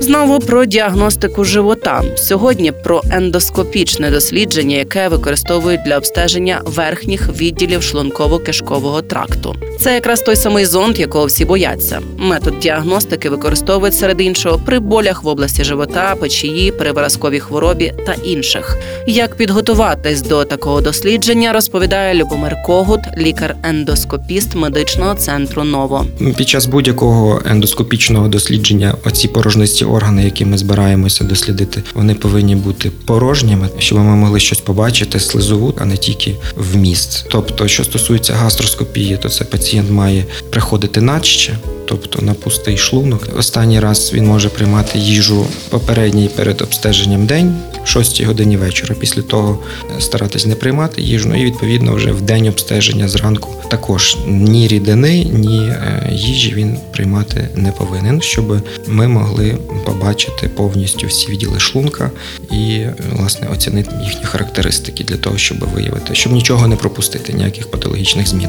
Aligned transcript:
Знову 0.00 0.38
про 0.38 0.64
діагностику 0.64 1.44
живота. 1.44 2.02
Сьогодні 2.16 2.72
про 2.72 3.02
ендоскопічне 3.10 4.10
дослідження, 4.10 4.76
яке 4.76 5.08
використовують 5.08 5.82
для 5.86 5.96
обстеження 5.96 6.60
верхніх 6.64 7.28
відділів 7.28 7.80
шлунково-кишкового 7.80 9.02
тракту. 9.02 9.56
Це 9.84 9.94
якраз 9.94 10.20
той 10.20 10.36
самий 10.36 10.66
зонд, 10.66 10.98
якого 10.98 11.26
всі 11.26 11.44
бояться. 11.44 12.00
Метод 12.18 12.58
діагностики 12.58 13.30
використовують 13.30 13.94
серед 13.94 14.20
іншого 14.20 14.60
при 14.66 14.78
болях 14.78 15.22
в 15.22 15.28
області 15.28 15.64
живота, 15.64 16.14
печії, 16.20 16.72
при 16.72 16.92
виразковій 16.92 17.40
хворобі 17.40 17.92
та 18.06 18.14
інших. 18.24 18.78
Як 19.06 19.36
підготуватись 19.36 20.22
до 20.22 20.44
такого 20.44 20.80
дослідження, 20.80 21.52
розповідає 21.52 22.14
Любомир 22.14 22.56
Когут, 22.66 23.00
лікар-ендоскопіст 23.18 24.54
медичного 24.54 25.14
центру 25.14 25.64
Ново. 25.64 26.06
Під 26.36 26.48
час 26.48 26.66
будь-якого 26.66 27.42
ендоскопічного 27.50 28.28
дослідження 28.28 28.94
оці 29.04 29.28
порожнисті 29.28 29.84
органи, 29.84 30.24
які 30.24 30.44
ми 30.44 30.58
збираємося 30.58 31.24
дослідити, 31.24 31.82
вони 31.94 32.14
повинні 32.14 32.56
бути 32.56 32.90
порожніми, 32.90 33.68
щоб 33.78 33.98
ми 33.98 34.16
могли 34.16 34.40
щось 34.40 34.60
побачити 34.60 35.20
слизову, 35.20 35.74
а 35.78 35.84
не 35.84 35.96
тільки 35.96 36.34
вміст. 36.56 37.26
Тобто, 37.30 37.68
що 37.68 37.84
стосується 37.84 38.32
гастроскопії, 38.34 39.16
то 39.16 39.28
це 39.28 39.44
пацієнт 39.44 39.73
має 39.82 40.24
приходити 40.50 41.00
наче. 41.00 41.58
Тобто 41.86 42.22
на 42.22 42.34
пустий 42.34 42.76
шлунок. 42.76 43.28
Останній 43.38 43.80
раз 43.80 44.12
він 44.14 44.26
може 44.26 44.48
приймати 44.48 44.98
їжу 44.98 45.46
попередній 45.68 46.30
перед 46.36 46.62
обстеженням 46.62 47.26
день, 47.26 47.56
6 47.84 48.22
годині 48.22 48.56
вечора. 48.56 48.94
Після 49.00 49.22
того 49.22 49.58
е, 49.96 50.00
старатись 50.00 50.46
не 50.46 50.54
приймати 50.54 51.02
їжу. 51.02 51.28
Ну 51.28 51.42
і 51.42 51.44
відповідно 51.44 51.94
вже 51.94 52.12
в 52.12 52.20
день 52.20 52.48
обстеження 52.48 53.08
зранку 53.08 53.50
також 53.68 54.16
ні 54.26 54.68
рідини, 54.68 55.24
ні 55.24 55.58
е, 55.58 56.08
їжі 56.12 56.54
він 56.54 56.78
приймати 56.92 57.48
не 57.54 57.72
повинен, 57.72 58.22
щоб 58.22 58.62
ми 58.86 59.08
могли 59.08 59.58
побачити 59.84 60.48
повністю 60.48 61.06
всі 61.06 61.30
відділи 61.30 61.60
шлунка 61.60 62.10
і 62.52 62.84
власне 63.12 63.48
оцінити 63.52 63.90
їхні 64.04 64.24
характеристики 64.24 65.04
для 65.04 65.16
того, 65.16 65.38
щоб 65.38 65.58
виявити, 65.58 66.14
щоб 66.14 66.32
нічого 66.32 66.68
не 66.68 66.76
пропустити, 66.76 67.32
ніяких 67.32 67.70
патологічних 67.70 68.28
змін. 68.28 68.48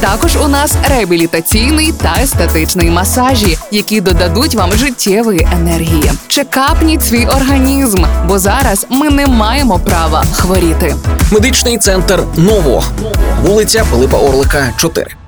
Також 0.00 0.36
у 0.36 0.48
нас 0.48 0.74
реабілітаційний 0.88 1.92
та 1.92 2.14
естетичний 2.22 2.90
масажі, 2.90 3.58
які 3.70 4.00
додадуть 4.00 4.54
вам 4.54 4.72
життєвої 4.72 5.48
енергії. 5.52 6.12
Чекапніть 6.28 7.04
свій 7.04 7.26
організм, 7.26 8.04
бо 8.28 8.38
зараз 8.38 8.86
ми 8.90 9.10
не 9.10 9.26
маємо 9.26 9.78
права 9.78 10.24
хворіти. 10.32 10.94
Медичний 11.32 11.78
центр 11.78 12.22
Ново, 12.36 12.84
вулиця 13.42 13.84
Пилипа 13.90 14.18
Орлика, 14.18 14.72
4. 14.76 15.19